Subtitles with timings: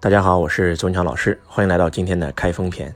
[0.00, 2.94] 大家好，我是周强老师，欢迎来到今天的开封篇。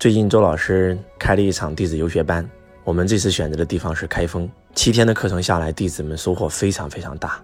[0.00, 2.44] 最近周老师开了一场弟子游学班，
[2.82, 4.50] 我们这次选择的地方是开封。
[4.74, 7.40] 七天的课程下来，弟子们收获非常非常大。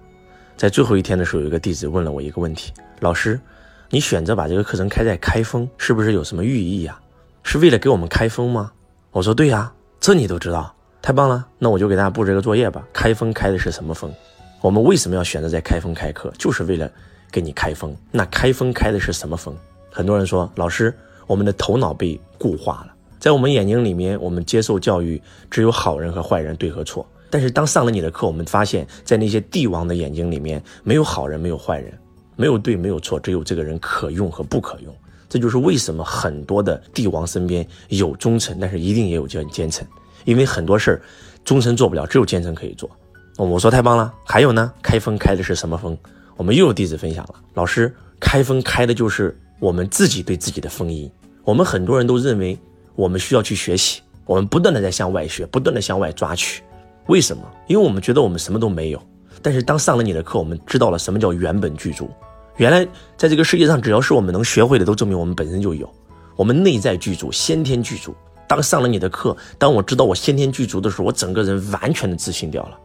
[0.57, 3.39] 在最后一天的时候，有一个弟子问了我一个问题：老师，
[3.91, 6.98] 你选择把这个课程开在开封，是不是有什么寓意呀？
[7.45, 8.73] 是为了给我们开封吗？
[9.12, 11.47] 我说对呀，这你都知道，太棒了。
[11.61, 12.84] 那我就给大家布置个作业吧。
[12.93, 14.12] 开封开的是什么封？
[14.61, 16.33] 我们为什么要选择在开封开课？
[16.37, 16.91] 就是为了
[17.30, 17.97] 给你开封。
[18.11, 19.57] 那开封开的是什么封？
[19.91, 20.95] 很多人说，老师，
[21.27, 25.20] 我们的头脑被固化了，在我们眼睛里面，我们接受教育
[25.51, 27.06] 只有好人和坏人，对和错。
[27.29, 31.93] 但是当上了你的课，我们发现，在那些帝王的眼睛里面，没有好人，没有坏人，
[32.37, 34.95] 没有对，没有错，只有这个人可用和不可用。
[35.28, 39.87] 这就是为什么很多的帝王身边有忠臣，但是一定也有奸奸臣，
[40.25, 41.03] 因为很多事儿，
[41.45, 42.91] 忠臣做不了，只有奸臣可以做。
[43.37, 44.73] 我说太棒了，还有呢？
[44.83, 45.97] 开封开的是什么封？
[46.41, 51.12] 我们又有弟子分享了，老师，开封开的就是我们自己对自己的封印。
[51.45, 52.59] 我们很多人都认为
[52.95, 56.62] 我们需要去学习，我们不断的在向外学，不断的向外抓取。
[57.09, 57.42] 为什么？
[57.67, 59.03] 因为我们觉得我们什么都没有。
[59.42, 62.09] 但是当上了你的课，我们知道了什么叫原本具足。
[62.57, 65.92] 原来在这个世界上，只要是我们能学会的，都证明我们本身就有，
[66.36, 68.14] 我们内在具足，先天具足。
[68.48, 72.79] 当上了你的课，当我知道我先天具足的时候，我整个人完全的自信掉了。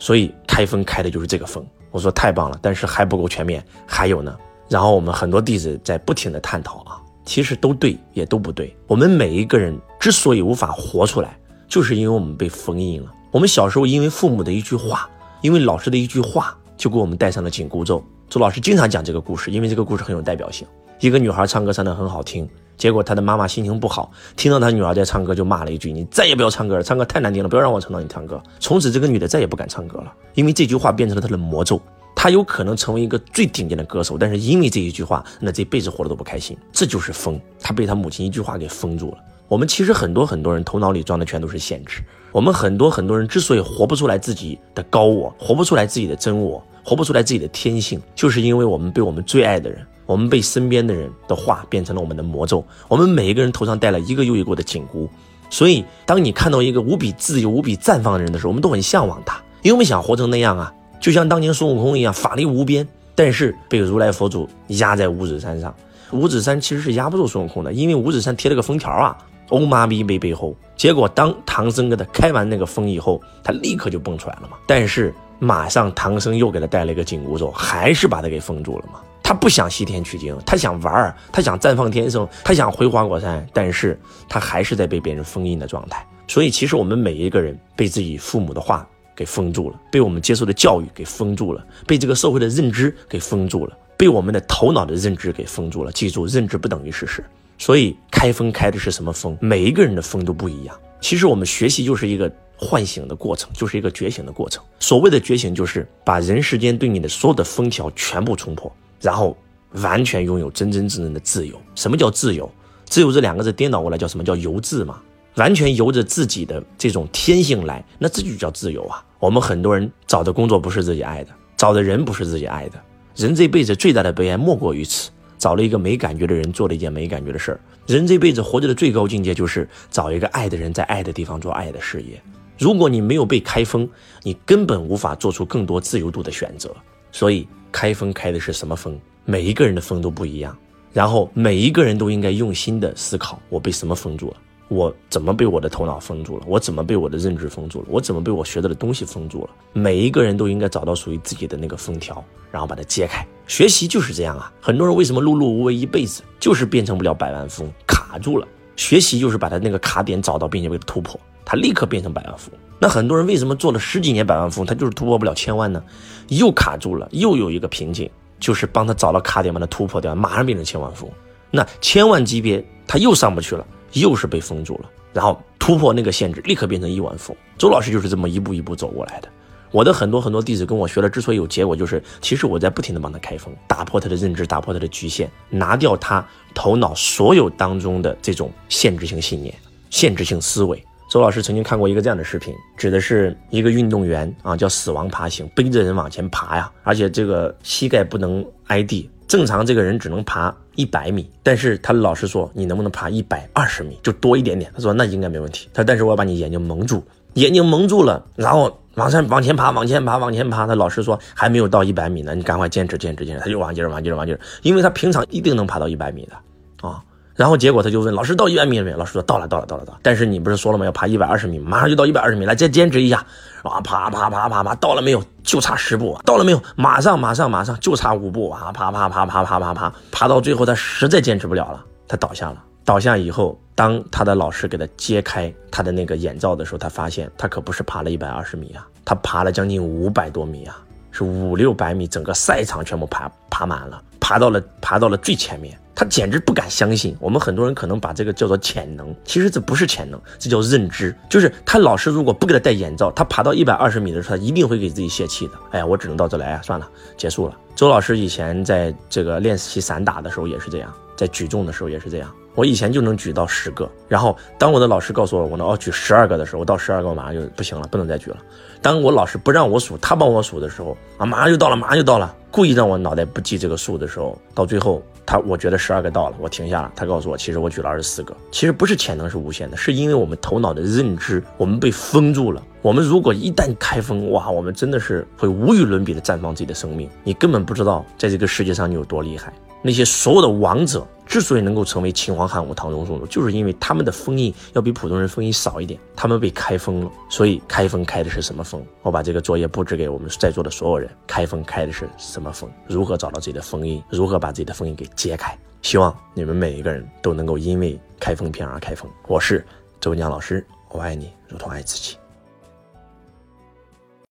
[0.00, 1.64] 所以开封开的就是这个封，
[1.96, 4.36] 我说太棒了，但是还不够全面，还有呢。
[4.68, 8.76] 然后我们很多弟子在不停的探讨啊，其实都对，也都不对。
[8.86, 13.10] 我们每一个人之所以无法活出来，就是因为我们被封印了。
[13.30, 15.08] 我们小时候因为父母的一句话，
[15.40, 18.04] 因为老师的一句话，就给我们戴上了紧箍咒。
[18.28, 20.68] 周老师经常讲这个故事，因为这个故事很有代表性。
[21.00, 22.46] 一个女孩唱歌唱得很好听。
[22.76, 31.80] 结果他的妈妈心情不好，听到他女儿在唱歌，就骂了一句：“你再也不要唱歌了，唱歌太难听了，不要让我唱到你唱歌。”从此，这个女的再也不敢唱歌了，因为这句话变成了她的魔咒。
[32.14, 36.56] 她有可能成为一个最顶尖的歌手，但是因为这一句话，那这辈子活得都不开心。
[36.72, 39.18] 这就是封，她被她母亲一句话给封住了。
[39.48, 42.02] 我们其实很多很多人头脑里装的全都是限制。
[42.32, 49.86] 我们很多很多人之所以活不出来自己的高我，活不出来自己的真我，活不出来自己的天性，就是因为我们被我们最爱的人。
[50.06, 55.10] 我们被身边的人的话变成了我们的魔咒，我们每一个人头上戴了一个又一个的紧箍，
[55.50, 65.74] 所以当你看到一个无比自由、无比绽放的人的时候，我们都很向往他，因为我们想活成那样啊，就像当年孙悟空一样，法力无边，但是被如来佛祖压在五指山上，
[66.12, 69.16] 五指山其实是压不住孙悟空的，因为五指山贴了个封条啊，
[69.48, 79.00] 欧妈咪被背后，结果当唐僧给他开完那个封以后，他立刻就蹦出来了嘛，但是马上唐僧又给他戴了一个紧箍咒，还是把他给封住了嘛。
[79.28, 83.98] 他不想西天取经，他想玩儿，他想绽放天生，他想回花果山，但是
[84.28, 86.06] 他还是在被别人封印的状态。
[86.28, 95.90] 所以，其实我们每一个人被自己父母的话给封住了，被我们接受的教育给封住了，被这个社会的认知给封住了，被我们的头脑的认知给封住了。
[95.90, 97.24] 记住，认知不等于事实。
[97.58, 99.36] 所以，开封开的是什么封？
[99.40, 100.80] 每一个人的封都不一样。
[101.00, 104.62] 其实，我们学习就是一个唤醒的过程，就是一个觉醒的过程。
[104.78, 108.72] 所谓的觉醒，就是把人世间对你的所有的封条全部冲破。
[109.00, 109.36] 然后
[109.72, 111.60] 完全拥有真真正正的自由。
[111.74, 112.50] 什么叫自由？
[112.86, 115.00] 自由这两个字颠倒过来叫什么叫由自嘛？
[115.34, 119.04] 完全由着自己的这种天性来，那这就叫自由啊！
[119.18, 122.80] 我们很多人找的工作不是自己爱的，找的人不是自己爱的。
[123.16, 127.60] 人这辈子最大的悲哀莫过于此：找了一个没感觉的人，做了一件没感觉的事儿。
[127.86, 132.22] 人这辈子活着的最高境界就是找一个爱的人，在爱的地方做爱的事业。
[132.58, 133.86] 如果你没有被开封，
[134.22, 136.74] 你根本无法做出更多自由度的选择。
[137.10, 137.46] 所以。
[137.76, 138.98] 开封开的是什么封？
[139.26, 140.56] 每一个人的封都不一样，
[140.94, 144.36] 然后每一个人都应该用心的思考：我被什么封住了？
[144.68, 146.44] 我怎么被我的头脑封住了？
[146.48, 147.88] 我怎么被我的认知封住了？
[147.90, 149.50] 我怎么被我学到的东西封住了？
[149.74, 153.22] 每一个人都应该找到属于自己的那个封条，然后把它揭开。
[153.46, 154.50] 学习就是这样啊！
[154.58, 158.48] 很多人为什么碌碌无为一辈子，就是变成不了百万富翁，卡住了。
[158.76, 162.58] 学习就是把他那个卡点找到，并且被突破，他立刻变成百万富翁。
[162.78, 165.82] 那很多人为什么做了十几年百万富翁，他就是突破不了千万呢？
[166.28, 171.14] 又卡住了，又有一个瓶颈，就是帮他找到卡点，把它突破掉，马上变成千万富翁。
[171.50, 177.38] 那千万级别他又上不去了，又是被封住了，然后突破那个限制，立刻变成亿万富翁。
[177.56, 179.28] 周老师就是这么一步一步走过来的。
[179.72, 186.24] 我的很多很多弟子跟我学了，之所以有结果，就是其实我在不停的帮他开封，打破他的认知，打破他的局限，拿掉他
[186.54, 189.54] 头脑所有当中的这种限制性信念、
[189.90, 190.82] 限制性思维。
[191.16, 204.70] 周老师曾经看过一个这样的视频，指的是一个运动员啊，叫死亡爬行，背着人往前爬呀，而且这个膝盖不能挨地，正常这个人只能爬一百米，但是他老师说你能不能爬一百二十米，就多一点点。
[204.74, 205.70] 他说那应该没问题。
[205.72, 207.02] 他但是我要把你眼睛蒙住，
[207.32, 210.66] 眼睛蒙住了，然后往上往前爬，往前爬，往前爬。
[210.66, 213.42] 他老师说还没有到一百米呢，你赶快坚持，坚持，坚持。
[213.42, 217.02] 他就往劲儿，往劲儿，往劲儿，因为他平常一定能爬到一百米的啊。
[217.36, 218.90] 然后结果他就问老师到一百米了没？
[218.92, 219.96] 老师说到了，到了，到了，到。
[220.02, 220.84] 但是你不是说了吗？
[220.86, 223.18] 要爬一百二十米，马上就到一百二十米，来再坚持一下，
[223.62, 225.22] 啊，爬爬爬爬爬，到了没有？
[225.42, 226.60] 就差十步，到了没有？
[226.74, 232.62] 马上马上马上，就差五步啊，爬爬爬爬爬爬爬，爬到最后他实在坚持不了了，他倒下了。
[232.84, 240.78] 倒下以后，当他的老师给他揭开他的那个眼罩的时候，他发现他可不是爬了一百二十米啊，他爬了将近五百多米啊，
[241.16, 245.78] 是五六百米，整个赛场全部爬爬满了，爬到了爬到了最前面。
[245.94, 251.16] 他简直不敢相信，我们很多人可能把这个叫做潜能，其实这不是潜能，这叫认知。
[251.26, 255.54] 就是他老师如果不给他戴眼罩，他爬到一百二十米的时候，他一定会给自己泄气的。
[255.70, 256.86] 哎呀，我只能到这来啊，算了，
[257.16, 257.56] 结束了。
[257.74, 262.30] 周老师以前在这个练习散打的时候也是这样，在举重的时候也是这样。
[262.56, 268.38] 我以前就能举到十个，然后当我的老师告诉我我能哦举十二个的时候，我到十二个我马上就不行了，不能再举了。
[268.82, 272.34] 当我老师不让我数，他帮我数的时候啊，马上就到了，马上就到了。
[272.50, 276.90] 故意让我脑袋不记这个数的时候，到最后他我觉得十二个到了，我停下了。
[276.96, 278.34] 他告诉我，其实我举了二十四个。
[278.50, 282.62] 其实不是潜能是无限的，是因为我们头脑的认知，我们被封住了。
[282.80, 287.10] 我们如果一旦开封，哇，我们真的是会无与伦比的绽放自己的生命。
[287.24, 289.52] 你根本不知道在这个世界上你有多厉害。
[289.82, 297.10] 那些所有的王者之所以能够成为秦皇汉武、唐宗宋祖，就是因为他们的封印要比普通人封印少一点，他们被开封了。
[297.28, 298.82] 所以开封开的是什么封？
[299.02, 302.70] 我把这个作业布置给我们在座的所有人：开封开的是什么封？
[302.86, 304.02] 如何找到自己的封印？
[304.08, 305.58] 如何把自己的封印给揭开？
[305.82, 309.10] 希望你们每一个人都能够因为开封篇而开封。
[309.26, 309.64] 我是
[310.00, 312.16] 周文江老师，我爱你如同爱自己。